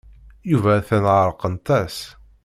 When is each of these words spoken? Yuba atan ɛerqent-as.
Yuba 0.51 0.71
atan 0.79 1.05
ɛerqent-as. 1.17 1.97